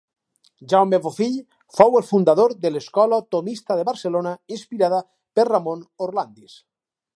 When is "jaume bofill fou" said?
0.71-1.97